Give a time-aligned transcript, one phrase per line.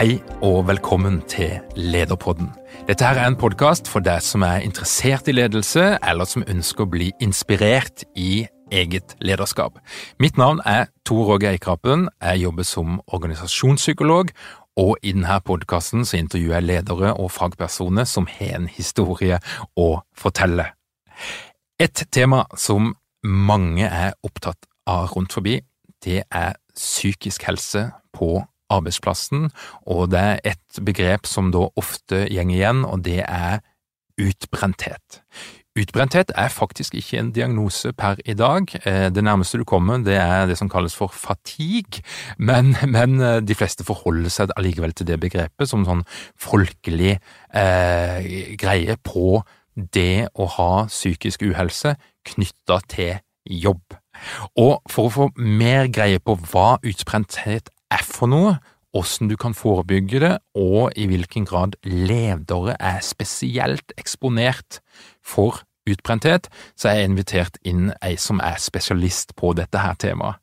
[0.00, 2.46] Hei og velkommen til Lederpodden.
[2.88, 6.86] Dette her er en podkast for deg som er interessert i ledelse, eller som ønsker
[6.86, 9.76] å bli inspirert i eget lederskap.
[10.16, 12.06] Mitt navn er Tor Åge Eikrapen.
[12.16, 14.32] Jeg jobber som organisasjonspsykolog,
[14.80, 19.36] og i denne podkasten intervjuer jeg ledere og fagpersoner som har en historie
[19.76, 20.70] å fortelle.
[21.76, 25.58] Et tema som mange er opptatt av rundt forbi,
[26.00, 28.38] det er psykisk helse på
[28.70, 29.50] arbeidsplassen,
[29.86, 33.60] og det er et begrep som da ofte gjenger igjen, og det er
[34.20, 35.22] utbrenthet.
[35.78, 38.66] Utbrenthet er faktisk ikke en diagnose per i dag.
[38.84, 42.02] Eh, det nærmeste du kommer, det er det som kalles for fatigue,
[42.38, 46.02] men, men eh, de fleste forholder seg allikevel til det begrepet som sånn
[46.34, 47.20] folkelig
[47.54, 49.42] eh, greie på
[49.94, 51.94] det å ha psykisk uhelse
[52.26, 53.94] knytta til jobb.
[54.58, 58.58] Og for å få mer greie på hva utbrenthet er for noe,
[58.90, 64.80] hvordan du kan forebygge det, og i hvilken grad ledere er spesielt eksponert
[65.22, 70.40] for utbrenthet, så er jeg invitert inn ei som er spesialist på dette her temaet.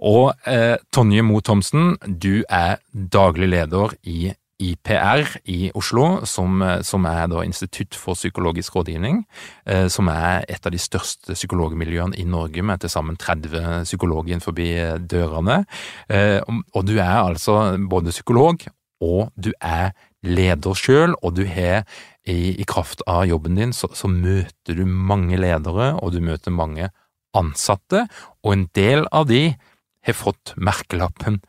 [0.00, 4.32] Og eh, Tonje Moe Thomsen, du er daglig leder i
[4.62, 9.24] IPR i Oslo, som, som, er Institutt for psykologisk rådgivning,
[9.66, 14.40] eh, som er et av de største psykologmiljøene i Norge, med til sammen 30 psykologer
[14.40, 14.70] forbi
[15.10, 15.64] dørene.
[16.08, 16.40] Eh,
[16.74, 18.62] og du er altså både psykolog,
[19.02, 19.92] og du er
[20.24, 21.84] leder sjøl, og du har
[22.24, 26.54] i, i, kraft av jobben din, så, så møter du mange ledere, og du møter
[26.54, 26.88] mange
[27.36, 28.06] ansatte,
[28.44, 29.56] og en del av de
[30.04, 31.42] har fått merkelappen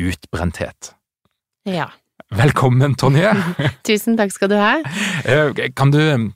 [0.00, 0.94] utbrenthet.
[1.68, 1.90] Ja.
[2.30, 3.32] Velkommen, Tonje.
[3.86, 4.76] Tusen takk skal du ha.
[5.26, 6.30] Eh, kan du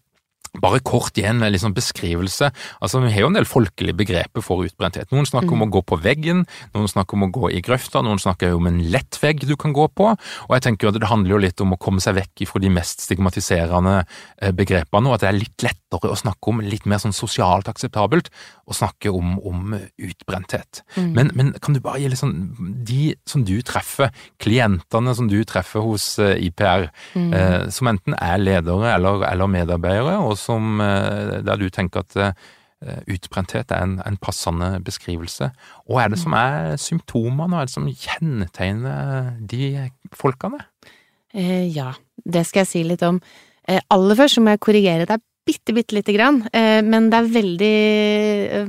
[0.63, 2.51] bare kort igjen en liksom beskrivelse.
[2.81, 5.11] Altså, Vi har jo en del folkelige begreper for utbrenthet.
[5.13, 5.57] Noen snakker mm.
[5.57, 6.45] om å gå på veggen,
[6.75, 9.75] noen snakker om å gå i grøfta, noen snakker om en lett vegg du kan
[9.75, 10.13] gå på.
[10.15, 12.71] Og jeg tenker at Det handler jo litt om å komme seg vekk fra de
[12.73, 17.03] mest stigmatiserende eh, begrepene, og at det er litt lettere å snakke om, litt mer
[17.03, 18.31] sånn sosialt akseptabelt,
[18.65, 20.85] å snakke om, om utbrenthet.
[20.97, 21.11] Mm.
[21.17, 22.35] Men, men, kan du bare gi litt sånn
[22.87, 26.89] De som du treffer, klientene som du treffer hos eh, IPR,
[27.19, 27.31] mm.
[27.35, 32.19] eh, som enten er ledere eller, eller medarbeidere, og som, eh, der du tenker at
[32.21, 35.51] eh, utbrenthet er en, en, passende beskrivelse.
[35.89, 40.61] Og er det som er symptomene, og er det som kjennetegner de folkene?
[41.35, 41.93] Eh, ja,
[42.25, 43.21] det skal jeg si litt om.
[43.67, 47.33] Eh, aller først må jeg korrigere deg bitte, bitte lite grann, eh, men det er
[47.35, 47.75] veldig,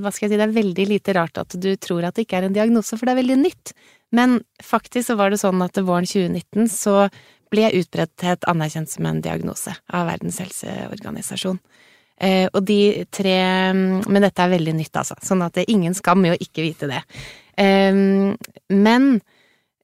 [0.01, 2.41] hva skal jeg si, det er veldig lite rart at du tror at det ikke
[2.41, 3.71] er en diagnose, for det er veldig nytt.
[4.15, 7.05] Men faktisk så var det sånn at våren 2019 så
[7.55, 11.59] ble utbredthet anerkjent som en diagnose av Verdens helseorganisasjon.
[12.15, 13.35] Eh, og de tre
[13.75, 16.63] Men dette er veldig nytt, altså, sånn at det er ingen skam i å ikke
[16.63, 17.01] vite det.
[17.59, 17.91] Eh,
[18.71, 19.09] men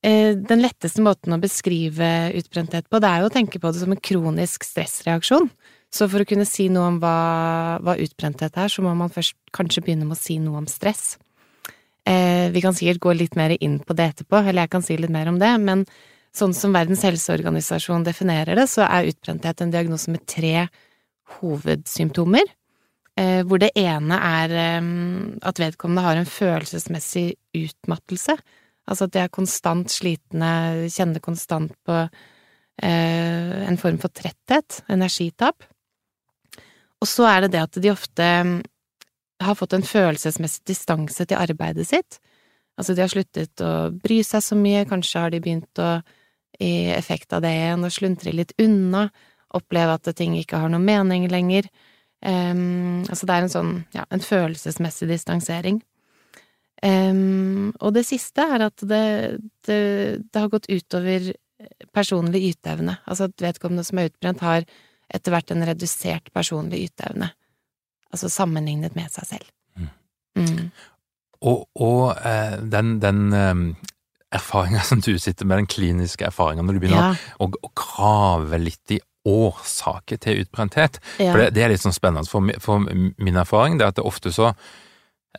[0.04, 3.84] eh, den letteste måten å beskrive utbrenthet på, det er jo å tenke på det
[3.84, 5.52] som en kronisk stressreaksjon.
[5.92, 7.18] Så for å kunne si noe om hva,
[7.84, 11.18] hva utbrenthet er, så må man først kanskje begynne med å si noe om stress.
[12.08, 15.12] Vi kan sikkert gå litt mer inn på det etterpå, eller jeg kan si litt
[15.12, 15.84] mer om det, men
[16.36, 20.68] sånn som Verdens helseorganisasjon definerer det, så er utbrenthet en diagnose med tre
[21.40, 22.48] hovedsymptomer.
[23.20, 24.92] Eh, hvor det ene er eh,
[25.44, 28.38] at vedkommende har en følelsesmessig utmattelse.
[28.88, 30.52] Altså at de er konstant slitne,
[30.92, 35.68] kjenner konstant på eh, en form for tretthet, energitap.
[37.02, 38.28] Og så er det det at de ofte
[39.42, 42.20] har fått en følelsesmessig distanse til arbeidet sitt.
[42.80, 46.00] Altså, de har sluttet å bry seg så mye, kanskje har de begynt å,
[46.60, 49.08] i effekt av det igjen, og sluntre litt unna,
[49.56, 51.68] oppleve at ting ikke har noen mening lenger.
[52.22, 55.82] Um, altså, det er en sånn, ja, en følelsesmessig distansering.
[56.82, 59.06] Um, og det siste er at det,
[59.68, 59.82] det,
[60.32, 61.32] det har gått utover
[61.94, 62.98] personlig yteevne.
[63.06, 64.66] Altså at vedkommende som er utbrent, har
[65.12, 67.32] etter hvert en redusert personlig yteevne.
[68.12, 69.52] Altså sammenlignet med seg selv.
[69.78, 69.92] Mm.
[70.42, 70.72] Mm.
[71.42, 73.22] Og, og eh, den, den
[74.36, 77.34] erfaringa som du sitter med, den kliniske erfaringa, når du begynner ja.
[77.40, 81.30] å, å, grave litt i årsaker til utbrenthet ja.
[81.30, 82.26] For det, det, er litt sånn spennende.
[82.26, 84.50] For, for min erfaring det er at det ofte så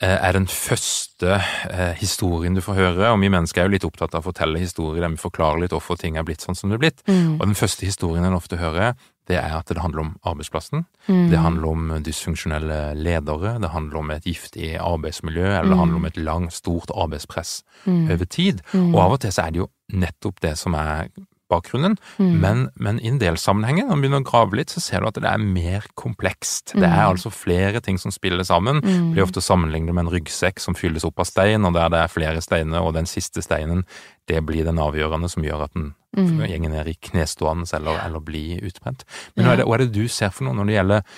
[0.00, 1.34] Eh, er den første
[1.68, 3.10] eh, historien du får høre.
[3.12, 5.74] Og vi mennesker er jo litt opptatt av å fortelle historier der vi forklarer litt
[5.76, 7.02] hvorfor ting er blitt sånn som det er blitt.
[7.04, 7.34] Mm.
[7.36, 8.96] Og den første historien en ofte hører,
[9.30, 10.84] det er at det handler om arbeidsplassen.
[11.06, 11.28] Mm.
[11.30, 16.08] Det handler om dysfunksjonelle ledere, det handler om et giftig arbeidsmiljø, eller det handler om
[16.08, 18.10] et langt, stort arbeidspress mm.
[18.10, 18.64] over tid.
[18.72, 18.94] Mm.
[18.94, 21.08] Og av og til så er det jo nettopp det som er
[21.52, 22.32] bakgrunnen, mm.
[22.42, 25.10] men, men, i en del sammenhenger, når man begynner å grave litt, så ser du
[25.10, 26.74] at det er mer komplekst.
[26.74, 26.80] Mm.
[26.80, 27.10] Det er mm.
[27.12, 28.80] altså flere ting som spiller sammen.
[28.82, 29.12] Mm.
[29.14, 32.14] Blir ofte sammenlignet med en ryggsekk som fylles opp av stein, og der det er
[32.14, 33.84] flere steiner, og den siste steinen,
[34.30, 36.34] det blir den avgjørende som gjør at den mm.
[36.40, 39.06] går ned i knestående eller, eller blir utbrent.
[39.34, 41.08] Men hva er, det, hva er det du ser for noe når det gjelder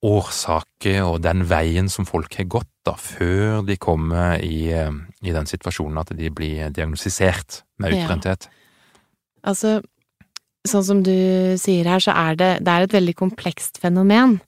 [0.00, 5.48] årsaker og den veien som folk har gått da, før de kommer i, i den
[5.48, 8.48] situasjonen at de blir diagnostisert med utbrenthet?
[8.48, 8.59] Ja.
[9.46, 9.80] Altså,
[10.68, 11.14] sånn som du
[11.60, 14.38] sier her, så er det, det er et veldig komplekst fenomen.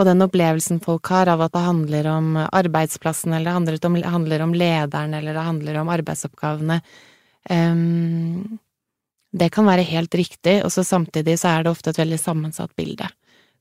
[0.00, 3.96] Og den opplevelsen folk har av at det handler om arbeidsplassen, eller det handler om,
[4.16, 6.80] handler lederen, eller det handler om arbeidsoppgavene,
[7.50, 8.58] um,
[9.32, 12.74] det kan være helt riktig, og så samtidig så er det ofte et veldig sammensatt
[12.76, 13.06] bilde.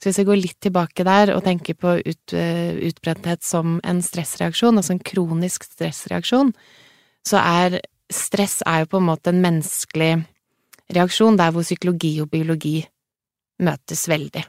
[0.01, 4.01] Så hvis jeg går litt tilbake der og tenker på ut, uh, utbrenthet som en
[4.03, 6.51] stressreaksjon, altså en kronisk stressreaksjon,
[7.27, 10.13] så er stress er jo på en måte en menneskelig
[10.95, 12.79] reaksjon der hvor psykologi og biologi
[13.61, 14.43] møtes veldig.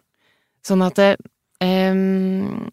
[0.67, 1.11] Sånn at det,
[1.65, 2.69] um,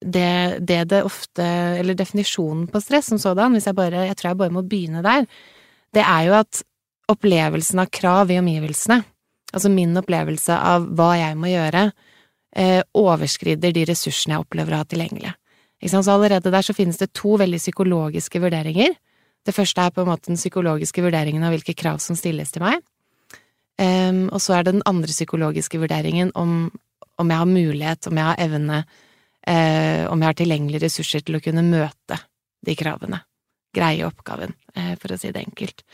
[0.00, 1.44] det, det, det ofte
[1.80, 5.02] Eller definisjonen på stress som sådan, hvis jeg bare Jeg tror jeg bare må begynne
[5.04, 5.26] der.
[5.92, 6.62] Det er jo at
[7.10, 9.00] opplevelsen av krav i omgivelsene,
[9.50, 11.88] altså min opplevelse av hva jeg må gjøre,
[12.54, 15.32] eh, overskrider de ressursene jeg opplever å ha tilgjengelig.
[15.82, 18.94] Så allerede der så finnes det to veldig psykologiske vurderinger
[19.48, 22.64] det første er på en måte den psykologiske vurderingen av hvilke krav som stilles til
[22.64, 22.82] meg.
[23.80, 26.68] Um, og så er det den andre psykologiske vurderingen om,
[27.16, 28.82] om jeg har mulighet, om jeg har evne,
[29.48, 32.18] uh, om jeg har tilgjengelige ressurser til å kunne møte
[32.66, 33.22] de kravene.
[33.72, 35.86] Greie oppgaven, uh, for å si det enkelt.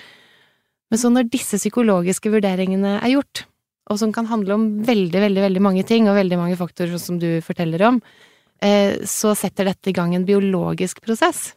[0.90, 3.44] Men så når disse psykologiske vurderingene er gjort,
[3.86, 7.20] og som kan handle om veldig, veldig, veldig mange ting, og veldig mange faktorer, som
[7.22, 11.52] du forteller om, uh, så setter dette i gang en biologisk prosess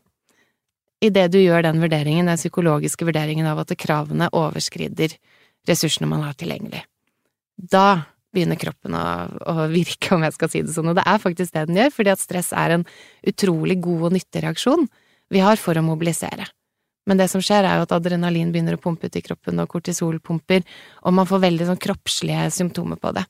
[1.03, 5.15] idet du gjør den vurderingen, den psykologiske vurderingen av at kravene overskrider
[5.69, 6.83] ressursene man har tilgjengelig.
[7.59, 8.01] Da
[8.33, 9.03] begynner kroppen å,
[9.49, 11.93] å, virke, om jeg skal si det sånn, og det er faktisk det den gjør,
[11.95, 12.85] fordi at stress er en
[13.27, 14.87] utrolig god og nyttig reaksjon
[15.33, 16.47] vi har for å mobilisere.
[17.09, 19.69] Men det som skjer, er jo at adrenalin begynner å pumpe ut i kroppen, og
[19.71, 20.61] kortisol pumper,
[21.01, 23.25] og man får veldig sånn kroppslige symptomer på det.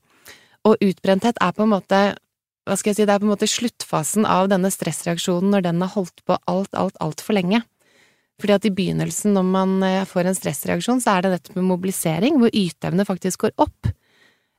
[0.68, 2.02] Og utbrenthet er på en måte
[2.70, 5.82] hva skal jeg si, det er på en måte sluttfasen av denne stressreaksjonen når den
[5.82, 7.64] har holdt på alt, alt, altfor lenge.
[8.40, 11.68] Fordi at i begynnelsen, når man eh, får en stressreaksjon, så er det dette med
[11.68, 13.90] mobilisering, hvor yteevne faktisk går opp.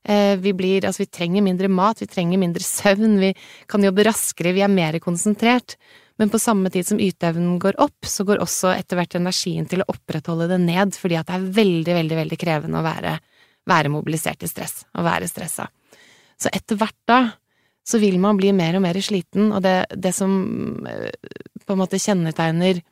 [0.04, 3.32] Eh, vi blir, altså vi trenger mindre mat, vi trenger mindre søvn, vi
[3.70, 5.78] kan jobbe raskere, vi er mer konsentrert.
[6.20, 9.80] Men på samme tid som yteevnen går opp, så går også etter hvert energien til
[9.80, 13.14] å opprettholde det ned, fordi at det er veldig, veldig, veldig krevende å være,
[13.70, 15.70] være mobilisert i stress, å være stressa.
[16.40, 17.22] Så etter hvert da,
[17.86, 20.32] så vil man bli mer og mer sliten, og det, det som
[20.88, 21.10] eh,
[21.64, 22.82] på en måte kjennetegner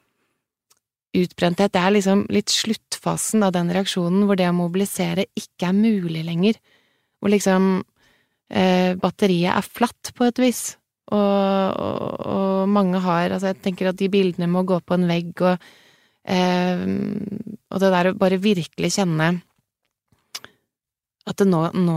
[1.18, 5.78] utbrenthet, det er liksom litt sluttfasen av den reaksjonen hvor det å mobilisere ikke er
[5.78, 6.58] mulig lenger,
[7.18, 7.70] hvor liksom
[8.52, 10.62] eh, batteriet er flatt på et vis,
[11.08, 15.08] og, og, og, mange har, altså jeg tenker at de bildene må gå på en
[15.08, 15.68] vegg, og,
[16.28, 16.82] eh,
[17.72, 19.36] og det der å bare virkelig kjenne
[21.28, 21.96] at det nå, nå,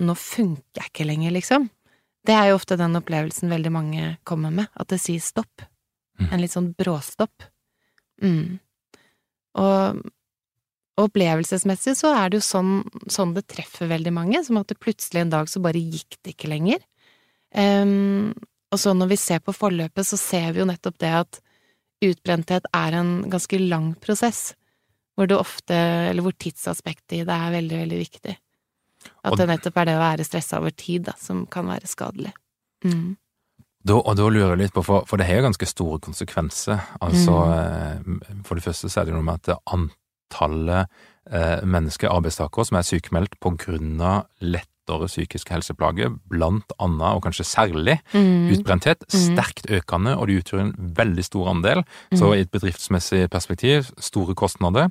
[0.00, 1.68] nå funker jeg ikke lenger, liksom.
[2.26, 5.64] Det er jo ofte den opplevelsen veldig mange kommer med, at det sier stopp.
[6.20, 6.28] Mm.
[6.28, 7.48] En litt sånn bråstopp.
[8.22, 8.60] Mm.
[9.58, 10.02] Og,
[11.00, 12.72] opplevelsesmessig så er det jo sånn,
[13.10, 16.34] sånn, det treffer veldig mange, som at det plutselig en dag så bare gikk det
[16.34, 16.82] ikke lenger.
[17.56, 18.32] Um,
[18.72, 21.40] og så når vi ser på forløpet, så ser vi jo nettopp det at
[22.02, 24.52] utbrenthet er en ganske lang prosess,
[25.16, 25.76] hvor det ofte,
[26.10, 28.36] eller hvor tidsaspektet i det er veldig, veldig viktig.
[29.24, 32.32] At det nettopp er det å være stressa over tid da, som kan være skadelig.
[32.84, 33.16] Mm.
[33.84, 36.78] Da, og da lurer jeg litt på, for, for det har jo ganske store konsekvenser.
[37.02, 37.32] Altså,
[38.06, 38.20] Mm.
[38.22, 40.86] eh, For det første så er det noe med at antallet
[41.30, 47.22] eh, mennesker, arbeidstakere, som er sykemeldt på grunn av lettere psykiske helseplager, blant annet, og
[47.22, 48.50] kanskje særlig, Mm.
[48.50, 49.36] utbrenthet, Mm.
[49.36, 51.84] sterkt økende, og de utgjør en veldig stor andel.
[52.12, 52.34] Så Mm.
[52.34, 54.90] i et bedriftsmessig perspektiv, store kostnader.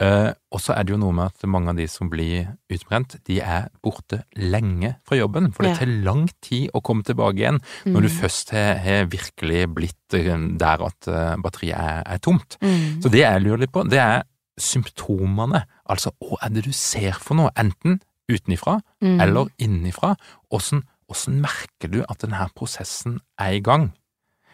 [0.00, 3.16] Eh, og så er det jo noe med at mange av de som blir utbrent,
[3.26, 5.50] de er borte lenge fra jobben.
[5.52, 5.78] For det Ja.
[5.80, 8.18] tar lang tid å komme tilbake igjen når du Mm.
[8.20, 12.56] først har, har virkelig blitt eh, der at eh, batteriet er, er tomt.
[12.62, 13.02] Mm.
[13.02, 14.22] Så det jeg lurer litt på, det er
[14.56, 15.64] symptomene.
[15.88, 18.00] Altså hva er det du ser for noe, enten
[18.30, 19.20] utenifra Mm.
[19.20, 20.16] eller innenfra.
[20.52, 23.92] Åssen åssen merker du at denne prosessen er i gang?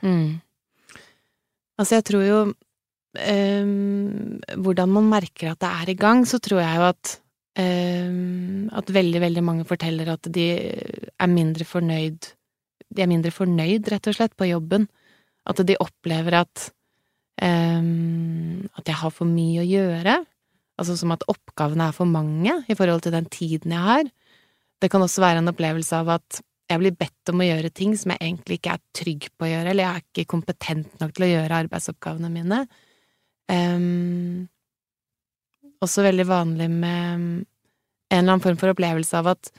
[0.03, 0.41] Mm.
[1.79, 2.55] Altså, jeg tror jo
[3.21, 7.15] ehm, Hvordan man merker at det er i gang, så tror jeg jo at
[7.59, 10.49] um, At veldig, veldig mange forteller at de
[11.15, 12.31] er mindre fornøyd
[12.95, 14.89] De er mindre fornøyd, rett og slett, på jobben.
[15.47, 16.71] At de opplever at
[17.43, 20.19] um, At jeg har for mye å gjøre.
[20.81, 24.11] Altså som at oppgavene er for mange i forhold til den tiden jeg har.
[24.83, 26.41] Det kan også være en opplevelse av at
[26.71, 29.51] jeg blir bedt om å gjøre ting som jeg egentlig ikke er trygg på å
[29.51, 32.61] gjøre, eller jeg er ikke kompetent nok til å gjøre arbeidsoppgavene mine.
[33.51, 34.47] Um,
[35.85, 37.45] også veldig vanlig med en
[38.11, 39.51] eller annen form for opplevelse av at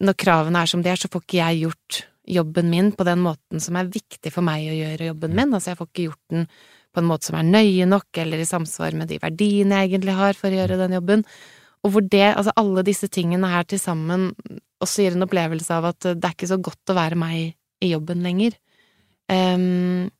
[0.00, 3.22] når kravene er som de er, så får ikke jeg gjort jobben min på den
[3.24, 5.54] måten som er viktig for meg å gjøre jobben min.
[5.56, 6.46] Altså, jeg får ikke gjort den
[6.90, 10.16] på en måte som er nøye nok, eller i samsvar med de verdiene jeg egentlig
[10.18, 11.24] har for å gjøre den jobben.
[11.86, 14.30] Og hvor det, altså alle disse tingene her til sammen
[14.82, 17.92] også gir en opplevelse av at det er ikke så godt å være meg i
[17.92, 18.56] jobben lenger.
[19.30, 20.10] Um,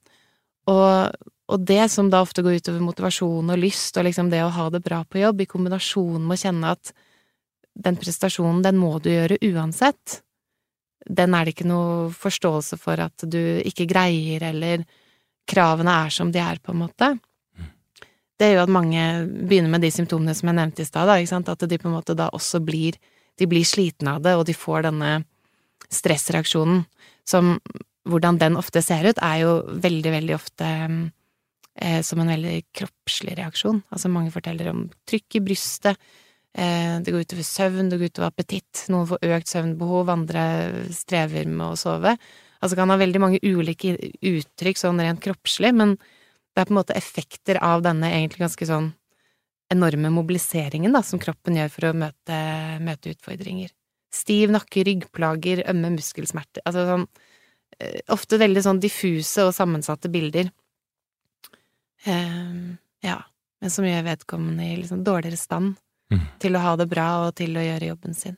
[0.70, 1.16] og,
[1.50, 4.68] og det som da ofte går utover motivasjon og lyst, og liksom det å ha
[4.70, 6.92] det bra på jobb, i kombinasjon med å kjenne at
[7.80, 10.20] den prestasjonen, den må du gjøre uansett.
[11.06, 14.84] Den er det ikke noe forståelse for at du ikke greier, eller
[15.50, 17.12] kravene er som de er, på en måte.
[18.40, 21.78] Det gjør at mange begynner med de symptomene som jeg nevnte i stad, at de
[21.80, 22.98] på en måte da også blir
[23.38, 25.22] De blir slitne av det, og de får denne
[25.88, 26.82] stressreaksjonen
[27.24, 27.56] som
[28.04, 30.66] Hvordan den ofte ser ut, er jo veldig, veldig ofte
[31.80, 33.82] eh, som en veldig kroppslig reaksjon.
[33.90, 35.98] Altså mange forteller om trykk i brystet,
[36.54, 40.44] eh, det går utover søvn, det går utover appetitt, noen får økt søvnbehov, andre
[40.94, 42.16] strever med å sove.
[42.60, 46.80] Altså kan ha veldig mange ulike uttrykk sånn rent kroppslig, men det er på en
[46.82, 48.90] måte effekter av denne egentlig ganske sånn
[49.70, 52.38] enorme mobiliseringen da, som kroppen gjør for å møte,
[52.82, 53.70] møte utfordringer.
[54.12, 57.04] Stiv nakke, ryggplager, ømme muskelsmerter, altså sånn
[57.78, 60.50] eh, ofte veldig sånn diffuse og sammensatte bilder.
[62.06, 63.18] Ehm, ja,
[63.60, 65.76] men som gjør vedkommende i liksom dårligere stand
[66.10, 66.24] Mm.
[66.40, 68.36] til å ha det bra og til å gjøre jobben sin.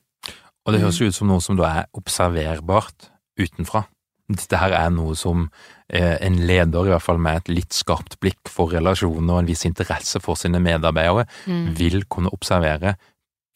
[0.67, 3.07] Og det høres jo ut som noe som da er observerbart
[3.41, 3.87] utenfra.
[4.29, 5.51] Dette her er noe som
[5.89, 9.47] eh, en leder, i hvert fall med et litt skarpt blikk for relasjoner og en
[9.49, 11.75] viss interesse for sine medarbeidere, Mm.
[11.77, 12.97] vil kunne observere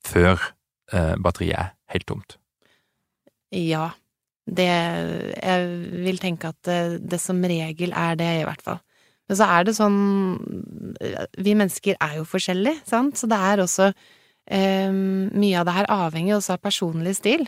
[0.05, 0.41] før
[0.93, 2.37] eh, batteriet er helt tomt.
[3.53, 3.91] Ja,
[4.49, 4.67] det
[5.43, 5.69] Jeg
[6.05, 8.81] vil tenke at det, det som regel er det, i hvert fall.
[9.26, 10.00] Men så er det sånn
[11.42, 15.90] Vi mennesker er jo forskjellige, sant, så det er også eh, Mye av det her
[15.92, 17.47] avhenger også av personlig stil.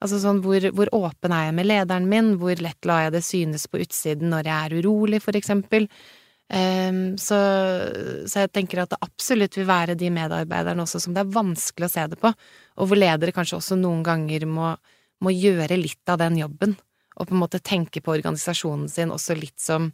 [0.00, 3.24] Altså sånn hvor, hvor åpen er jeg med lederen min, hvor lett lar jeg det
[3.26, 5.86] synes på utsiden når jeg er urolig, for eksempel.
[6.50, 7.36] Um, så,
[8.26, 11.86] så jeg tenker at det absolutt vil være de medarbeiderne også som det er vanskelig
[11.86, 14.72] å se det på, og hvor ledere kanskje også noen ganger må,
[15.22, 16.74] må gjøre litt av den jobben,
[17.20, 19.92] og på en måte tenke på organisasjonen sin også litt som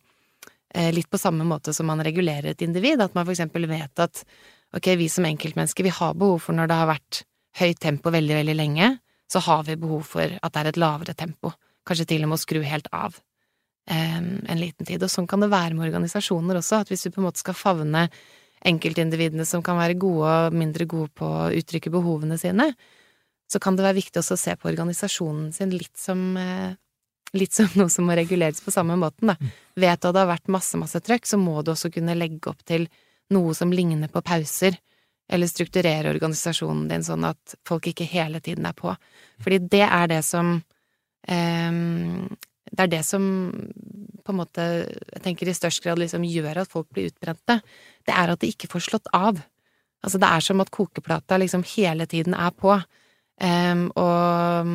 [0.76, 4.21] Litt på samme måte som man regulerer et individ, at man for eksempel vet at
[4.76, 7.23] ok, vi som enkeltmennesker, vi har behov for når det har vært
[7.56, 8.90] høyt tempo veldig, veldig lenge,
[9.33, 11.54] så har vi behov for at det er et lavere tempo,
[11.88, 13.16] kanskje til og med å skru helt av
[13.87, 15.02] en liten tid.
[15.02, 17.56] Og sånn kan det være med organisasjoner også, at hvis du på en måte skal
[17.56, 18.06] favne
[18.66, 22.73] enkeltindividene som kan være gode og mindre gode på å uttrykke behovene sine,
[23.47, 26.75] så kan det være viktig også å se på organisasjonen sin litt som eh,
[27.38, 29.36] litt som noe som må reguleres på samme måten, da.
[29.76, 32.50] Vet du at det har vært masse, masse trøkk, så må du også kunne legge
[32.50, 32.88] opp til
[33.34, 34.78] noe som ligner på pauser,
[35.26, 38.92] eller strukturere organisasjonen din sånn at folk ikke hele tiden er på.
[39.42, 40.60] Fordi det er det som
[41.26, 41.80] eh,
[42.66, 43.24] Det er det som
[44.26, 44.62] på en måte,
[45.14, 47.60] jeg tenker i størst grad liksom gjør at folk blir utbrente.
[48.06, 49.38] Det er at de ikke får slått av.
[50.02, 52.74] Altså, det er som at kokeplata liksom hele tiden er på.
[53.36, 54.68] Um, og,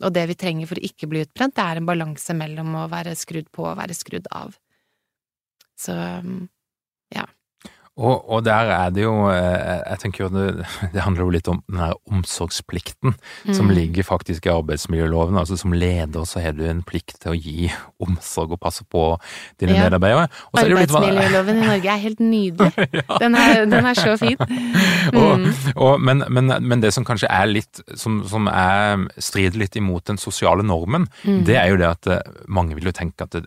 [0.00, 2.86] og, det vi trenger for å ikke bli utbrent, det er en balanse mellom å
[2.88, 4.56] være skrudd på og være skrudd av.
[5.76, 5.92] Så
[7.12, 7.26] ja.
[7.96, 11.48] Og, og, der er det jo eh, Jeg tenker jo det, det handler jo litt
[11.48, 13.54] om den her omsorgsplikten mm.
[13.56, 15.38] som ligger faktisk i arbeidsmiljøloven.
[15.40, 17.70] Altså som leder så har du en plikt til å gi
[18.02, 19.06] omsorg og passe på
[19.62, 19.86] dine ja.
[19.86, 20.28] medarbeidere.
[20.52, 22.86] Arbeidsmiljøloven i Norge er helt nydelig.
[23.00, 23.06] ja.
[23.22, 24.36] den, er, den, er, så fin.
[25.06, 25.20] Mm.
[25.22, 25.44] Og,
[25.78, 30.08] og, men, men, men, det som kanskje er litt som, som er, strider litt imot
[30.10, 31.44] den sosiale normen, mm.
[31.46, 33.44] det er jo det at eh, mange vil jo tenke at det,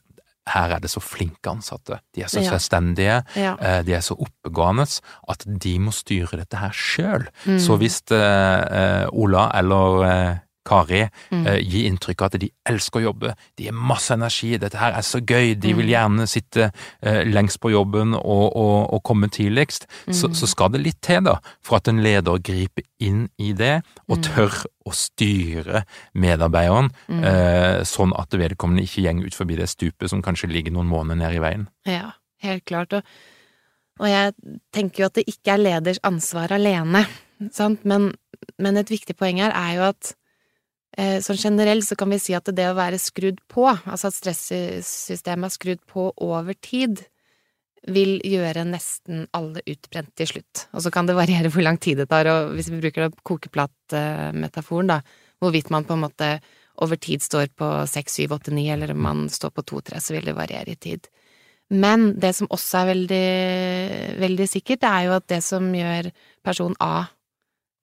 [0.49, 1.99] her er det så flinke ansatte.
[2.15, 2.49] De er så ja.
[2.53, 3.55] selvstendige, ja.
[3.61, 4.87] Eh, de er så oppegående
[5.29, 7.27] at de må styre dette her sjøl.
[7.45, 7.59] Mm.
[7.59, 11.45] Så hvis eh Ola eller Kari mm.
[11.47, 14.95] uh, gir inntrykk av at de elsker å jobbe, de har masse energi, dette her
[14.97, 15.93] er så gøy, de vil mm.
[15.93, 20.15] gjerne sitte uh, lengst på jobben og, og, og komme tidligst, mm.
[20.15, 23.79] så, så, skal det litt til da, for at en leder griper inn i det
[24.07, 24.23] og mm.
[24.29, 25.83] tør å styre
[26.17, 27.25] medarbeideren mm.
[27.25, 31.21] uh, sånn at vedkommende ikke gjenger ut forbi det stupet som kanskje ligger noen måneder
[31.23, 31.67] nede i veien.
[31.89, 32.13] Ja,
[32.45, 32.95] helt klart.
[32.97, 33.03] Og,
[33.99, 34.35] og jeg
[34.75, 37.05] tenker jo at det ikke er leders ansvar alene,
[37.55, 38.11] sant, men,
[38.59, 40.13] men et viktig poeng her er jo at
[41.23, 45.49] sånn generelt så kan vi si at det å være skrudd på, altså at stressystemet
[45.49, 47.03] er skrudd på over tid,
[47.87, 50.65] vil gjøre nesten alle utbrent til slutt.
[50.75, 54.91] Og så kan det variere hvor lang tid det tar, og hvis vi bruker kokeplatmetaforen,
[54.91, 54.99] da,
[55.39, 56.33] hvorvidt man på en måte
[56.83, 59.99] over tid står på seks, syv, åtte, ni, eller om man står på to, tre,
[60.03, 61.07] så vil det variere i tid.
[61.69, 63.25] Men det som også er veldig,
[64.23, 66.09] veldig sikkert, det er jo at det som gjør
[66.45, 67.09] person A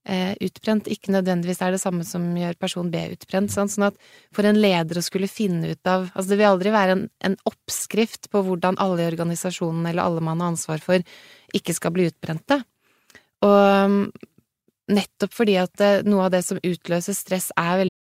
[0.07, 3.51] utbrent, ikke nødvendigvis er det samme som gjør person B utbrent.
[3.51, 3.99] Sånn, sånn at
[4.35, 7.37] for en leder å skulle finne ut av Altså, det vil aldri være en, en
[7.49, 11.03] oppskrift på hvordan alle i organisasjonen, eller alle man har ansvar for,
[11.57, 12.61] ikke skal bli utbrente.
[13.47, 14.01] Og mm,
[14.97, 17.95] nettopp fordi at det, noe av det som utløser stress, er veldig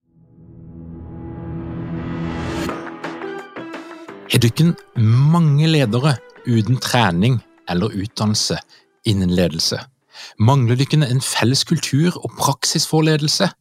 [4.35, 7.37] Er du ikke mange ledere uten trening
[7.71, 8.57] eller utdannelse
[9.07, 9.79] innen ledelse?
[10.39, 12.87] Mangler dere en felles kultur og praksisforledelse?
[12.89, 13.51] for ledelse?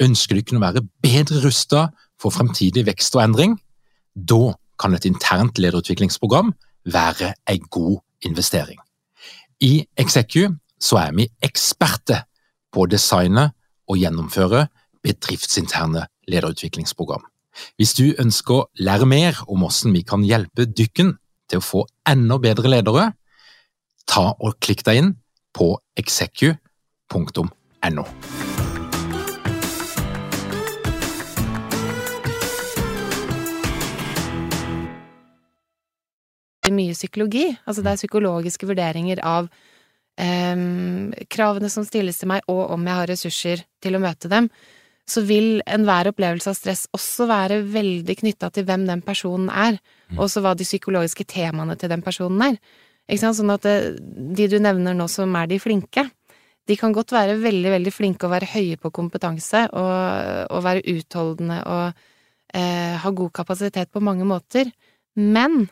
[0.00, 3.56] Ønsker dere å være bedre rustet for fremtidig vekst og endring?
[4.14, 6.54] Da kan et internt lederutviklingsprogram
[6.84, 8.78] være en god investering.
[9.60, 10.48] I Execu
[10.96, 12.24] er vi eksperter
[12.72, 13.50] på å designe
[13.90, 14.68] og gjennomføre
[15.04, 17.22] bedriftsinterne lederutviklingsprogram.
[17.76, 21.16] Hvis du ønsker å lære mer om hvordan vi kan hjelpe dykken
[21.50, 23.10] til å få enda bedre ledere,
[24.06, 25.10] ta og klikk deg inn
[25.56, 28.06] på execu.no.
[36.70, 42.76] Mye psykologi, altså det er psykologiske vurderinger av um, kravene som stilles til meg, og
[42.76, 44.46] om jeg har ressurser til å møte dem,
[45.10, 49.80] så vil enhver opplevelse av stress også være veldig knytta til hvem den personen er,
[50.14, 52.60] og også hva de psykologiske temaene til den personen er.
[53.10, 53.38] Ikke sant?
[53.40, 53.76] Sånn at det,
[54.38, 56.06] de du nevner nå som er de flinke,
[56.70, 59.96] de kan godt være veldig, veldig flinke og være høye på kompetanse og,
[60.54, 62.02] og være utholdende og
[62.54, 64.70] eh, ha god kapasitet på mange måter,
[65.18, 65.64] men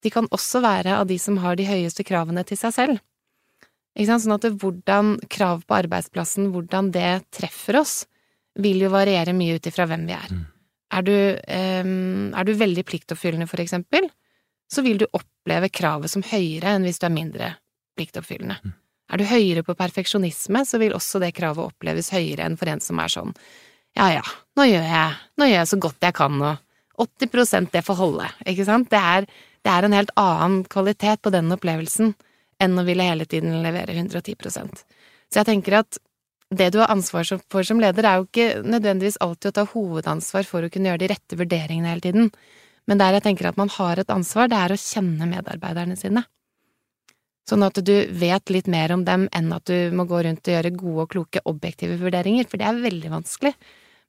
[0.00, 3.02] de kan også være av de som har de høyeste kravene til seg selv.
[3.98, 4.24] Ikke sant?
[4.24, 7.98] Sånn at det, hvordan krav på arbeidsplassen, hvordan det treffer oss,
[8.60, 10.32] vil jo variere mye ut ifra hvem vi er.
[10.32, 10.46] Mm.
[10.96, 11.92] Er du, eh,
[12.40, 14.08] er du veldig pliktoppfyllende, for eksempel,
[14.70, 17.50] så vil du oppleve kravet som høyere enn hvis du er mindre
[17.98, 18.60] pliktoppfyllende.
[18.62, 18.76] Mm.
[19.10, 22.82] Er du høyere på perfeksjonisme, så vil også det kravet oppleves høyere enn for en
[22.84, 23.34] som er sånn
[23.98, 27.82] ja ja, nå gjør jeg, nå gjør jeg så godt jeg kan, og 80% det
[27.82, 28.90] får holde, ikke sant?
[28.92, 29.26] Det er,
[29.66, 32.12] det er en helt annen kvalitet på den opplevelsen
[32.60, 35.98] enn å ville hele tiden levere 110% Så jeg tenker at
[36.50, 40.46] det du har ansvar for som leder, er jo ikke nødvendigvis alltid å ta hovedansvar
[40.48, 42.32] for å kunne gjøre de rette vurderingene hele tiden.
[42.88, 46.24] Men der jeg tenker at man har et ansvar, det er å kjenne medarbeiderne sine.
[47.48, 50.54] Sånn at du vet litt mer om dem enn at du må gå rundt og
[50.54, 53.54] gjøre gode og kloke objektive vurderinger, for det er veldig vanskelig.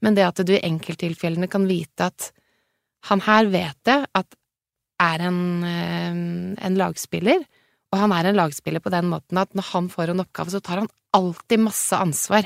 [0.01, 2.31] Men det at du i enkelttilfellene kan vite at
[3.09, 4.37] han her vet det, at
[5.01, 6.19] er en, eh,
[6.67, 7.41] en lagspiller,
[7.91, 10.61] og han er en lagspiller på den måten at når han får en oppgave, så
[10.61, 12.45] tar han alltid masse ansvar.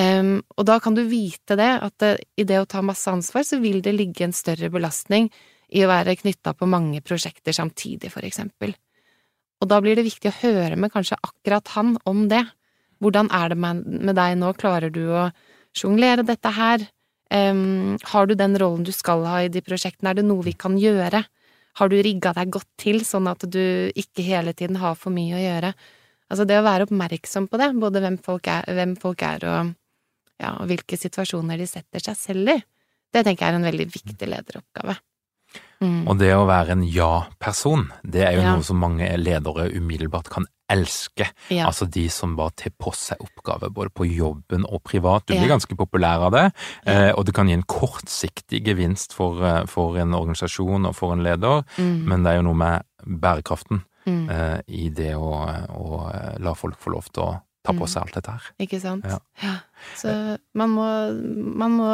[0.00, 3.44] Um, og da kan du vite det, at det, i det å ta masse ansvar,
[3.44, 5.28] så vil det ligge en større belastning
[5.74, 8.72] i å være knytta på mange prosjekter samtidig, for eksempel.
[9.60, 12.44] Og da blir det viktig å høre med kanskje akkurat han om det.
[13.02, 15.26] Hvordan er det med, med deg nå, klarer du å
[15.76, 16.86] sjonglere dette her?
[17.30, 20.54] Um, har du den rollen du skal ha i de prosjektene, er det noe vi
[20.58, 21.22] kan gjøre?
[21.78, 25.36] Har du rigga deg godt til, sånn at du ikke hele tiden har for mye
[25.36, 25.74] å gjøre?
[26.30, 29.76] Altså, det å være oppmerksom på det, både hvem folk er, hvem folk er og
[30.40, 32.58] ja, og hvilke situasjoner de setter seg selv i,
[33.12, 34.96] det tenker jeg er en veldig viktig lederoppgave.
[35.82, 36.04] Mm.
[36.08, 38.52] Og det å være en ja-person, det er jo Ja.
[38.54, 41.26] noe som mange ledere umiddelbart kan elske.
[41.50, 41.66] Ja.
[41.66, 45.26] Altså de som bare tar på seg oppgaver både på jobben og privat.
[45.26, 45.56] Du blir Ja.
[45.56, 46.52] ganske populær av det,
[46.86, 51.12] eh, og det kan gi en kortsiktig gevinst for, eh, for en organisasjon og for
[51.12, 52.04] en leder, Mm.
[52.04, 54.30] men det er jo noe med bærekraften Mm.
[54.30, 57.88] eh, i det å, å la folk få lov til å ta på Mm.
[57.92, 58.42] seg alt dette her.
[58.64, 59.04] Ikke sant?
[59.04, 59.54] Ja.
[59.96, 60.86] Så man må,
[61.60, 61.88] man må,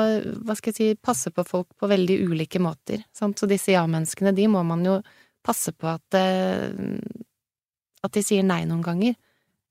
[0.46, 3.02] hva skal jeg si, passe på folk på veldig ulike måter.
[3.12, 3.38] Sant?
[3.38, 5.00] Så disse ja-menneskene, de må man jo
[5.44, 6.70] passe på at eh,
[8.04, 9.14] at de sier nei noen ganger.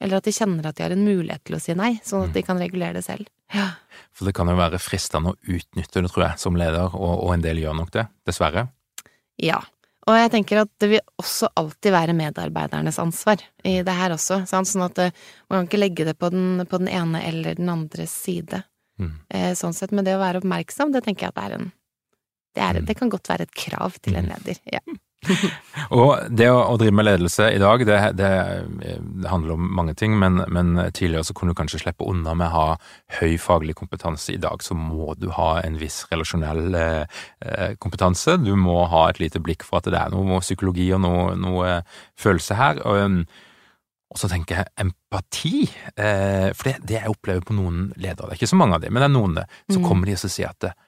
[0.02, 2.28] Eller at de kjenner at de har en mulighet til å si nei, sånn Mm.
[2.28, 3.28] at de kan regulere det selv.
[3.54, 3.70] Ja.
[4.12, 7.34] For det kan jo være fristende å utnytte det, tror jeg, som leder, og, og
[7.34, 8.68] en del gjør nok det, dessverre.
[9.40, 9.62] Ja.
[10.06, 14.44] Og jeg tenker at det vil også alltid være medarbeidernes ansvar i det her også,
[14.46, 14.70] sant?
[14.70, 15.16] sånn at eh,
[15.50, 18.62] man kan ikke legge det på den, på den ene eller den andres side.
[19.02, 19.16] Mm.
[19.34, 21.72] Eh, sånn sett, men det å være oppmerksom, det tenker jeg at det er en
[22.56, 22.86] det, er, Mm.
[22.88, 24.62] det kan godt være et krav til en leder.
[24.72, 24.80] Ja.
[25.96, 28.30] Og det å, å drive med ledelse i dag, det, det,
[28.82, 32.48] det handler om mange ting, men, men tidligere så kunne du kanskje slippe unna med
[32.50, 32.68] å ha
[33.20, 34.34] høy faglig kompetanse.
[34.36, 38.38] I dag så må du ha en viss relasjonell eh, eh, kompetanse.
[38.42, 41.76] Du må ha et lite blikk for at det er noe psykologi og noe, noe
[42.20, 42.82] følelse her.
[42.86, 43.20] Og, um,
[44.16, 45.66] og så tenker jeg empati,
[46.00, 48.84] eh, for det, det jeg opplever på noen ledere, det er ikke så mange av
[48.86, 49.88] dem, men det er noen det, så Mm.
[49.90, 50.85] kommer de og sier at det, «Åh,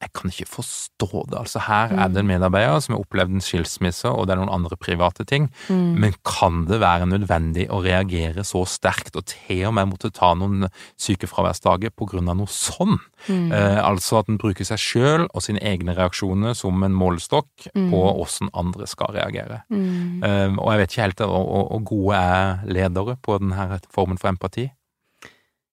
[0.00, 2.12] jeg kan ikke forstå det, altså her er Mm.
[2.14, 5.50] det en medarbeider som har opplevd en skilsmisse, og det er noen andre private ting,
[5.68, 5.98] Mm.
[6.00, 10.34] men kan det være nødvendig å reagere så sterkt, og til og med måtte ta
[10.34, 12.98] noen sykefraværsdager på grunn av noe sånn?
[13.28, 13.52] Mm.
[13.52, 17.90] Eh, altså at en bruker seg sjøl og sine egne reaksjoner som en målestokk Mm.
[17.90, 19.62] på åssen andre skal reagere.
[19.70, 20.22] Mm.
[20.24, 24.70] Eh, og jeg vet ikke helt hvor gode er ledere på denne formen for empati.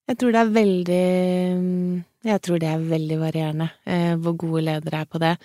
[0.07, 5.01] Jeg tror det er veldig Jeg tror det er veldig varierende eh, hvor gode ledere
[5.03, 5.37] er på det.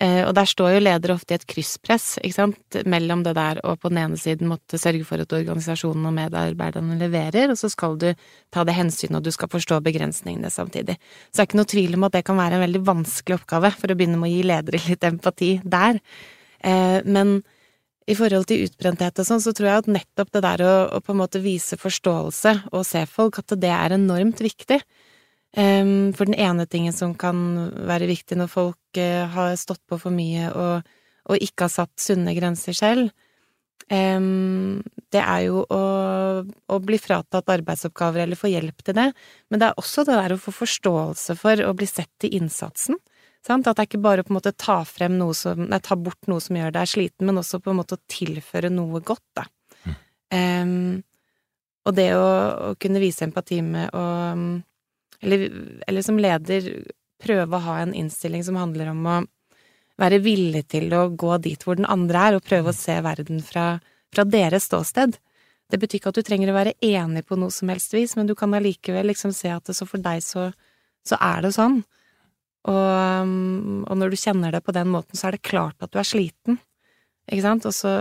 [0.00, 3.58] Eh, og der står jo ledere ofte i et krysspress, ikke sant, mellom det der
[3.68, 7.68] og på den ene siden måtte sørge for at organisasjonen og medarbeiderne leverer, og så
[7.72, 8.08] skal du
[8.54, 10.96] ta det hensynet og du skal forstå begrensningene samtidig.
[11.28, 13.72] Så det er ikke noe tvil om at det kan være en veldig vanskelig oppgave,
[13.76, 16.00] for å begynne med å gi ledere litt empati der.
[16.64, 17.40] Eh, men
[18.08, 21.04] i forhold til utbrenthet og sånn, så tror jeg at nettopp det der å, å
[21.04, 24.80] på en måte vise forståelse og se folk, at det er enormt viktig.
[25.58, 27.40] Ehm, for den ene tingen som kan
[27.88, 30.86] være viktig når folk eh, har stått på for mye og,
[31.26, 33.10] og ikke har satt sunne grenser selv,
[33.90, 34.78] ehm,
[35.10, 35.82] det er jo å,
[36.46, 39.08] å bli fratatt arbeidsoppgaver eller få hjelp til det,
[39.50, 43.00] men det er også det der å få forståelse for å bli sett i innsatsen.
[43.46, 43.66] Sant?
[43.66, 45.96] At det er ikke bare å på en måte ta frem noe som Nei, ta
[45.96, 49.24] bort noe som gjør deg sliten, men også på en måte å tilføre noe godt,
[49.34, 49.46] da.
[49.82, 49.94] Mm.
[50.30, 50.74] Um,
[51.88, 52.26] og det å,
[52.68, 54.04] å kunne vise empati med å
[55.22, 55.46] eller,
[55.86, 56.70] eller som leder
[57.20, 59.16] prøve å ha en innstilling som handler om å
[60.00, 63.42] være villig til å gå dit hvor den andre er, og prøve å se verden
[63.44, 63.74] fra,
[64.14, 65.18] fra deres ståsted.
[65.70, 68.30] Det betyr ikke at du trenger å være enig på noe som helst vis, men
[68.30, 70.48] du kan allikevel liksom se at så for deg så,
[71.06, 71.82] så er det sånn.
[72.70, 73.36] Og,
[73.86, 76.08] og når du kjenner det på den måten, så er det klart at du er
[76.08, 76.58] sliten,
[77.30, 77.68] ikke sant?
[77.68, 77.92] Og så,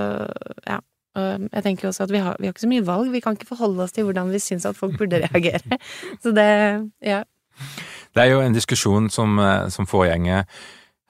[0.65, 0.79] ja.
[1.15, 3.47] Jeg tenker også at vi har, vi har ikke så mye valg, vi kan ikke
[3.49, 5.79] forholde oss til hvordan vi syns at folk burde reagere.
[6.23, 7.23] Så det, ja.
[8.15, 10.45] Det er jo en diskusjon som, eh, som foregjenger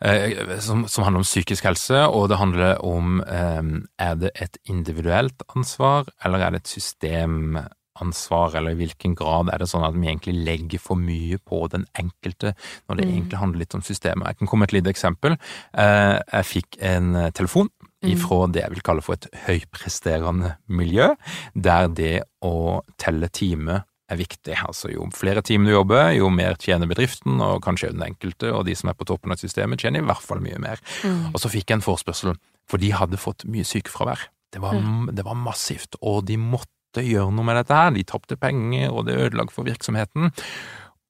[0.01, 3.61] eh, som, som handler om psykisk helse, og det handler om eh,
[3.99, 9.59] er det et individuelt ansvar, eller er det et systemansvar, eller i hvilken grad er
[9.61, 12.55] det sånn at vi egentlig legger for mye på den enkelte,
[12.87, 13.13] når det Mm.
[13.13, 14.27] egentlig handler litt om systemet.
[14.27, 15.37] Jeg kan komme med et lite eksempel.
[15.77, 17.69] Eh, jeg fikk en telefon.
[18.07, 21.11] Ifra det jeg vil kalle for et høypresterende miljø,
[21.53, 24.55] der det å telle timer er viktig.
[24.65, 28.65] Altså jo flere timer du jobber, jo mer tjener bedriften, og kanskje den enkelte, og
[28.69, 30.81] de som er på toppen av systemet tjener i hvert fall mye mer.
[31.03, 31.29] Mm.
[31.33, 32.35] Og så fikk jeg en forespørsel,
[32.69, 34.29] for de hadde fått mye sykefravær.
[34.53, 34.79] Det var,
[35.13, 37.91] det var massivt, og de måtte gjøre noe med dette her.
[37.93, 40.31] De tapte penger, og det ødela for virksomheten.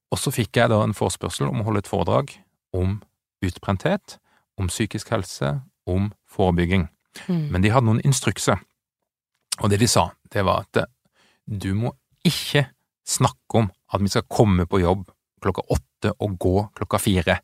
[0.09, 2.33] Og så fikk jeg da en forespørsel om å holde et foredrag
[2.75, 2.97] om
[3.45, 4.17] utbrenthet,
[4.59, 6.87] om psykisk helse, om forebygging.
[7.27, 7.45] Mm.
[7.53, 8.61] Men de hadde noen instrukser,
[9.59, 10.85] og det de sa, det var at
[11.49, 11.93] du må
[12.25, 12.67] ikke
[13.09, 15.07] snakke om at vi skal komme på jobb
[15.43, 17.39] klokka åtte og gå klokka fire.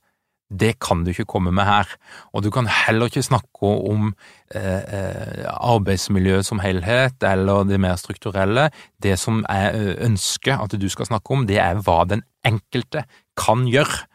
[0.46, 1.90] Det kan du ikke komme med her.
[2.36, 4.12] Og du kan heller ikke snakke om
[4.54, 8.70] eh, eh, arbeidsmiljøet som helhet, eller det mer strukturelle.
[9.02, 13.08] Det som jeg ønsker at du skal snakke om, det er hva den enkelte
[13.40, 14.06] kan gjøre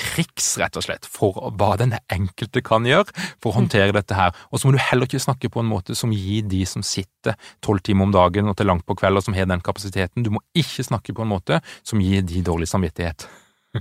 [0.00, 4.34] triks, rett og slett, for hva den enkelte kan gjøre for å håndtere dette her.
[4.50, 7.36] Og så må du heller ikke snakke på en måte som gir de som sitter
[7.64, 10.32] tolv timer om dagen og til langt på kveld og som har den kapasiteten, du
[10.34, 13.28] må ikke snakke på en måte som gir de dårlig samvittighet.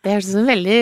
[0.00, 0.80] Det høres ut som veldig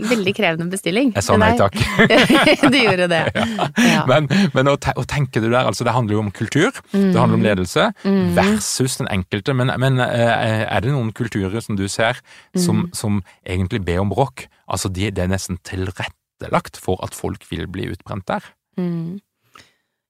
[0.00, 1.10] Veldig krevende bestilling.
[1.16, 1.76] Jeg sa nei takk.
[2.72, 3.22] du gjorde det.
[3.82, 4.04] Ja.
[4.08, 7.10] Men, men og, og, tenker du der, altså det handler jo om kultur, mm.
[7.12, 8.30] det handler om ledelse, mm.
[8.36, 9.54] versus den enkelte.
[9.58, 12.20] Men, men, eh, er det noen kulturer som du ser
[12.56, 12.92] som, mm.
[12.96, 14.46] som egentlig ber om bråk?
[14.70, 18.48] Altså de, det er nesten tilrettelagt for at folk vil bli utbrent der?
[18.80, 19.20] Mm.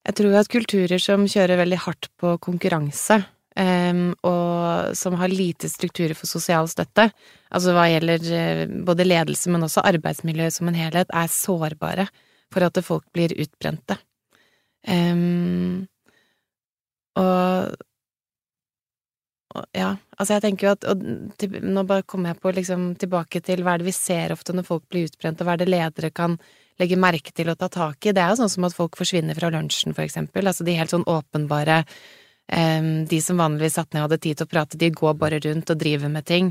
[0.03, 5.69] Jeg tror at kulturer som kjører veldig hardt på konkurranse, Um, og som har lite
[5.69, 7.11] strukturer for sosial støtte,
[7.53, 12.07] altså hva gjelder uh, både ledelse, men også arbeidsmiljø som en helhet, er sårbare
[12.53, 13.99] for at folk blir utbrente.
[14.89, 15.85] Um,
[17.21, 17.75] og,
[19.53, 21.05] og, ja, altså jeg tenker jo at og,
[21.39, 24.57] til, Nå bare kommer jeg på liksom tilbake til hva er det vi ser ofte
[24.57, 26.39] når folk blir utbrent, og hva er det ledere kan
[26.81, 28.17] legge merke til og ta tak i.
[28.17, 30.97] Det er jo sånn som at folk forsvinner fra lunsjen, for eksempel, altså de helt
[30.97, 31.83] sånn åpenbare
[32.53, 35.39] Um, de som vanligvis satt ned og hadde tid til å prate, de går bare
[35.45, 36.51] rundt og driver med ting.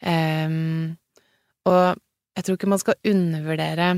[0.00, 0.94] Um,
[1.68, 1.98] og
[2.36, 3.88] jeg tror ikke man skal undervurdere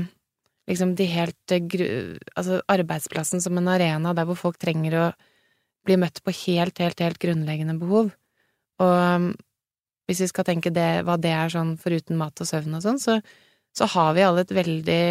[0.69, 5.07] liksom de helt eh, Altså arbeidsplassen som en arena der hvor folk trenger å
[5.85, 8.09] bli møtt på helt, helt, helt grunnleggende behov.
[8.81, 9.27] Og um,
[10.09, 12.97] hvis vi skal tenke det, hva det er sånn foruten mat og søvn og sånn,
[13.01, 13.19] så,
[13.73, 15.05] så har vi alle et veldig,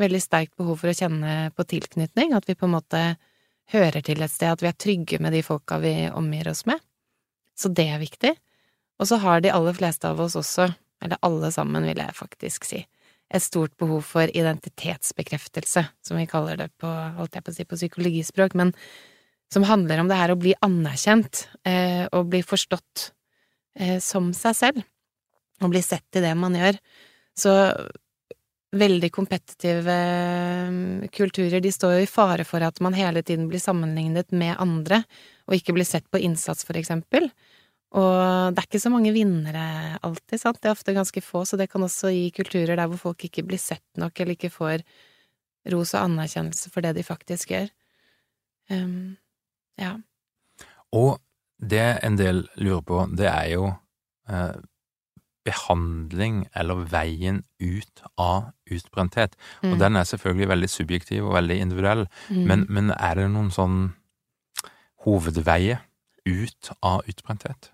[0.00, 3.02] veldig sterkt behov for å kjenne på tilknytning, at vi på en måte
[3.72, 6.80] hører til et sted, at vi er trygge med de folka vi omgir oss med.
[7.58, 8.32] Så det er viktig.
[9.00, 10.68] Og så har de aller fleste av oss også,
[11.02, 12.82] eller alle sammen, vil jeg faktisk si,
[13.32, 17.66] et stort behov for identitetsbekreftelse, som vi kaller det på, holdt jeg på å si,
[17.66, 18.74] på psykologispråk, men
[19.52, 23.08] som handler om det her å bli anerkjent eh, og bli forstått
[23.80, 24.84] eh, som seg selv,
[25.62, 26.78] og bli sett i det man gjør.
[27.38, 27.52] Så
[28.72, 29.94] veldig kompetitive
[30.72, 34.56] mm, kulturer, de står jo i fare for at man hele tiden blir sammenlignet med
[34.62, 35.02] andre,
[35.48, 37.28] og ikke blir sett på innsats, for eksempel.
[37.92, 41.58] Og det er ikke så mange vinnere alltid, sant, det er ofte ganske få, så
[41.60, 44.86] det kan også gi kulturer der hvor folk ikke blir sett nok, eller ikke får
[45.72, 47.68] ros og anerkjennelse for det de faktisk gjør.
[48.72, 49.18] Um,
[49.76, 49.98] ja.
[50.96, 51.18] Og
[51.60, 54.56] det en del lurer på, det er jo uh,
[55.46, 59.34] behandling eller veien ut av utbrenthet.
[59.62, 59.72] Mm.
[59.72, 62.42] Og den er selvfølgelig veldig subjektiv og veldig individuell, mm.
[62.48, 63.80] men, men, er det noen sånn
[65.06, 65.82] hovedveier
[66.28, 67.72] ut av utbrenthet?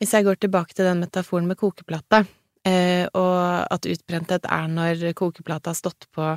[0.00, 2.24] Hvis jeg går tilbake til den metaforen med kokeplata,
[2.66, 3.36] eh, og
[3.72, 6.32] at utbrenthet er når kokeplata har stått på,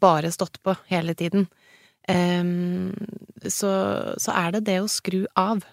[0.00, 1.48] bare stått på hele tiden,
[2.08, 2.44] eh,
[3.48, 3.72] så,
[4.20, 5.64] så er det det å skru av.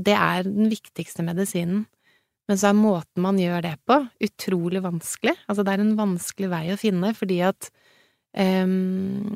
[0.00, 1.84] Det er den viktigste medisinen.
[2.50, 5.36] Men så er måten man gjør det på, utrolig vanskelig.
[5.46, 7.68] Altså, det er en vanskelig vei å finne, fordi at
[8.34, 9.28] um,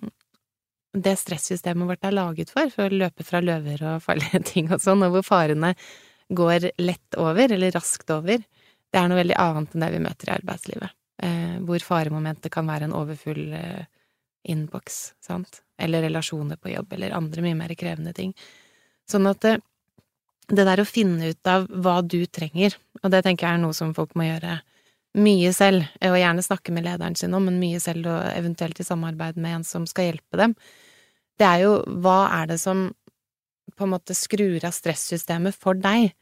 [0.99, 4.83] det stressystemet vårt er laget for, for å løpe fra løver og farlige ting og
[4.83, 5.75] sånn, og hvor farene
[6.35, 10.31] går lett over, eller raskt over, det er noe veldig annet enn det vi møter
[10.31, 10.97] i arbeidslivet.
[11.23, 13.85] Eh, hvor faremomentet kan være en overfull eh,
[14.51, 18.35] innboks, sant, eller relasjoner på jobb, eller andre mye mer krevende ting.
[19.11, 19.63] Sånn at eh,
[20.51, 23.77] det der å finne ut av hva du trenger, og det tenker jeg er noe
[23.77, 24.59] som folk må gjøre
[25.15, 28.87] mye selv, og gjerne snakke med lederen sin om, men mye selv og eventuelt i
[28.87, 30.57] samarbeid med en som skal hjelpe dem,
[31.39, 32.89] det er jo hva er det som
[33.75, 36.13] på en måte skrur av stressystemet for deg?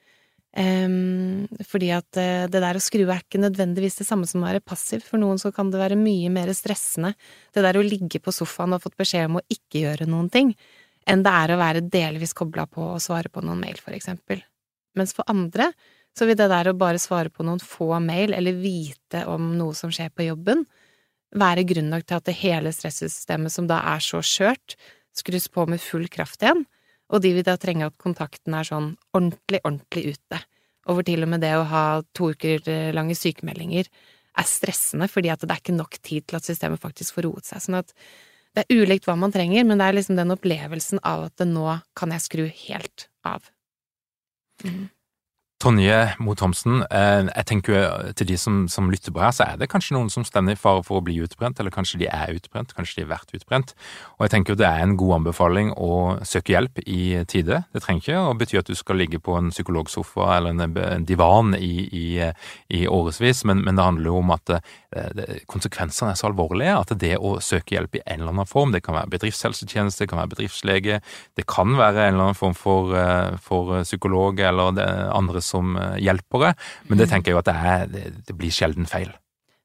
[0.52, 4.50] Um, fordi at uh, det der å skru er ikke nødvendigvis det samme som å
[4.50, 5.00] være passiv.
[5.06, 7.14] For noen så kan det være mye mer stressende,
[7.56, 10.52] det der å ligge på sofaen og fått beskjed om å ikke gjøre noen ting
[11.08, 14.42] enn det er å være delvis kobla på og svare på noen mail, for eksempel.
[14.98, 15.72] Mens for andre
[16.18, 19.76] så vil det der å bare svare på noen få mail, eller vite om noe
[19.76, 20.66] som skjer på jobben,
[21.32, 24.76] være grunn nok til at det hele stressystemet, som da er så skjørt,
[25.16, 26.66] skrus på med full kraft igjen,
[27.12, 30.40] og de vil da trenge at kontakten er sånn ordentlig, ordentlig ute.
[30.88, 31.84] Og hvor til og med det å ha
[32.16, 32.64] to uker
[32.96, 37.16] lange sykemeldinger er stressende, fordi at det er ikke nok tid til at systemet faktisk
[37.16, 37.64] får roet seg.
[37.64, 37.92] Sånn at
[38.56, 41.78] det er ulikt hva man trenger, men det er liksom den opplevelsen av at nå
[41.98, 43.46] kan jeg skru helt av.
[44.64, 44.88] Mm.
[45.62, 49.60] Tonje Mo Thomsen, eh, jeg tenker til de som, som, lytter på her, så er
[49.60, 52.32] det kanskje noen som står i fare for å bli utbrent, eller kanskje de er
[52.34, 53.70] utbrent, kanskje de har vært utbrent.
[54.16, 57.60] Og jeg tenker det er en god anbefaling å søke hjelp i tide.
[57.70, 61.54] Det trenger ikke å bety at du skal ligge på en psykologsofa eller en, divan
[61.54, 62.06] i, i,
[62.74, 66.96] i årevis, men, men, det handler jo om at eh, konsekvensene er så alvorlige at
[66.98, 70.24] det å søke hjelp i en eller annen form, det kan være bedriftshelsetjeneste, det kan
[70.24, 70.98] være bedriftslege,
[71.38, 75.98] det kan være en eller annen form for, eh, for psykolog eller andre som eh,
[76.06, 76.54] hjelpere,
[76.88, 77.12] men det mm.
[77.12, 79.12] tenker jeg jo at det, er, det blir sjelden feil.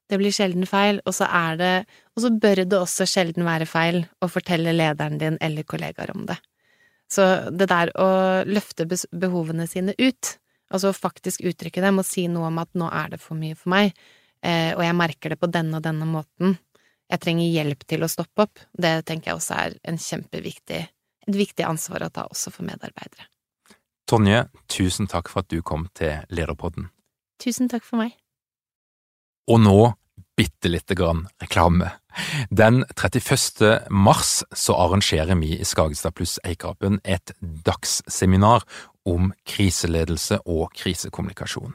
[0.08, 1.72] Det blir sjelden feil, og så er det
[2.16, 6.24] Og så bør det også sjelden være feil å fortelle lederen din eller kollegaer om
[6.26, 6.38] det.
[7.08, 7.24] Så
[7.54, 8.08] det der å
[8.48, 10.32] løfte behovene sine ut,
[10.74, 13.72] altså faktisk uttrykke dem og si noe om at nå er det for mye for
[13.72, 13.94] meg,
[14.42, 16.58] eh, og jeg merker det på denne og denne måten.
[17.08, 18.60] Jeg trenger hjelp til å stoppe opp.
[18.76, 20.82] Det tenker jeg også er en kjempeviktig,
[21.28, 23.30] et viktig ansvar å ta også for medarbeidere.
[24.08, 26.88] Tonje, tusen takk for at du kom til Lederpodden.
[27.42, 28.14] Tusen takk for meg.
[29.48, 29.78] Og nå
[30.38, 31.90] bitte lite grann reklame.
[32.50, 33.90] Den 31.
[33.90, 38.64] mars så arrangerer vi i Skagestad pluss Eikapen et dagsseminar
[39.08, 41.74] om kriseledelse og krisekommunikasjon.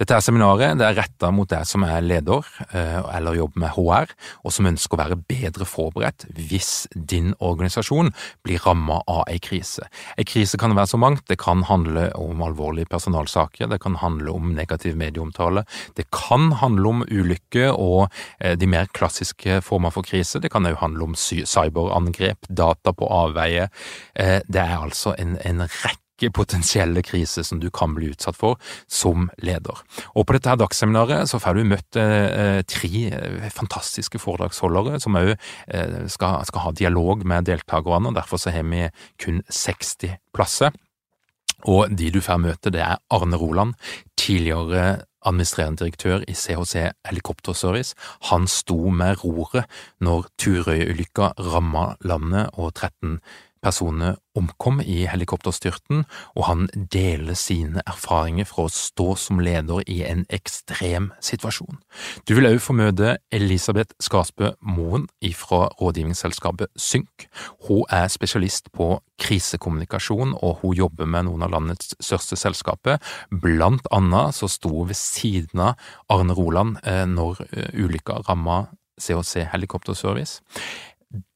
[0.00, 3.74] Dette er seminaret det er retta mot deg som er leder eh, eller jobber med
[3.76, 4.12] HR,
[4.44, 8.12] og som ønsker å være bedre forberedt hvis din organisasjon
[8.44, 9.88] blir ramma av ei krise.
[10.18, 11.24] Ei krise kan være så mangt.
[11.30, 15.64] Det kan handle om alvorlige personalsaker, det kan handle om negativ medieomtale,
[15.96, 18.06] det kan handle om ulykke og
[18.38, 20.42] eh, de mer klassiske former for krise.
[20.42, 23.68] Det kan òg handle om cyberangrep, data på avveie.
[24.14, 26.03] Eh, det er altså en, en rekke
[26.34, 29.82] potensielle kriser som du kan bli utsatt for som leder.
[30.14, 35.18] Og På dette her dagsseminaret så får du møtt eh, tre eh, fantastiske foredragsholdere som
[35.18, 38.08] òg eh, skal, skal, ha dialog med deltakerne.
[38.08, 38.88] og Derfor så har vi
[39.20, 40.74] kun 60 plasser.
[41.64, 43.74] Og de du får møte, det er Arne Roland,
[44.20, 47.94] tidligere administrerende direktør i CHC Helikopterservice.
[48.30, 49.64] Han sto med roret
[50.04, 53.18] når Turøy-ulykka ramma landet og 13
[53.64, 60.00] personer omkom i helikopterstyrten, og han deler sine erfaringer fra å stå som leder i
[60.06, 61.78] en ekstrem situasjon.
[62.28, 67.26] Du vil også få møte Elisabeth Skarsbø Moen fra rådgivningsselskapet Synk.
[67.68, 73.00] Hun er spesialist på krisekommunikasjon, og hun jobber med noen av landets største selskaper.
[73.30, 75.78] Blant annet så sto hun ved siden av
[76.12, 78.64] Arne Roland eh, når eh, ulykka ramma
[79.00, 80.42] CHC Helikopterservice.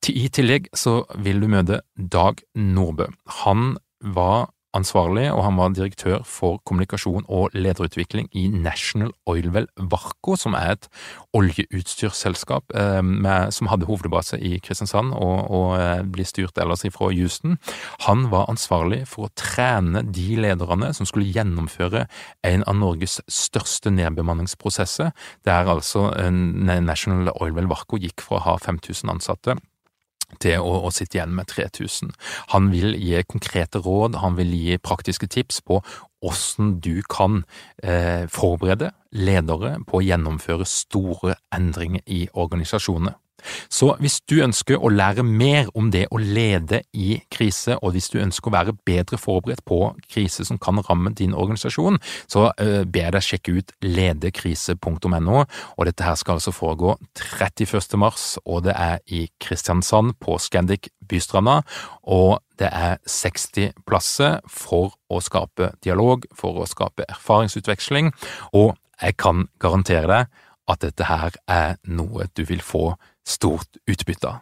[0.08, 3.08] I tillegg så vil du møte Dag Nordbø.
[3.44, 3.76] Han
[4.14, 10.56] var ansvarlig, og han var direktør for kommunikasjon og lederutvikling i National Oilwell Varco, som
[10.58, 10.88] er et
[11.36, 17.10] oljeutstyrsselskap eh, med, som hadde hovedbase i Kristiansand og, og eh, blir styrt ellers ifra
[17.12, 17.58] Houston.
[18.06, 22.06] Han var ansvarlig for å trene de lederne som skulle gjennomføre
[22.46, 25.12] en av Norges største nedbemanningsprosesser,
[25.48, 29.58] der altså eh, National Oilwell Varco gikk fra å ha 5000 ansatte
[30.42, 32.12] til å, å, sitte igjen med 3000.
[32.54, 35.80] Han vil gi konkrete råd, han vil gi praktiske tips på
[36.20, 37.42] hvordan du kan
[37.82, 43.16] eh, forberede ledere på å gjennomføre store endringer i organisasjoner.
[43.70, 48.10] Så hvis du ønsker å lære mer om det å lede i krise, og hvis
[48.12, 52.82] du ønsker å være bedre forberedt på krise som kan ramme din organisasjon, så uh,
[52.84, 57.98] ber jeg deg sjekke ut ledekrise.no, og dette her skal altså foregå 31.
[58.00, 61.60] mars, og det er i Kristiansand på Scandic Bystranda,
[62.02, 68.12] og det er 60 plasser for å skape dialog, for å skape erfaringsutveksling,
[68.52, 72.90] og jeg kan garantere deg at dette her er noe du vil få
[73.28, 74.40] stort utbytte.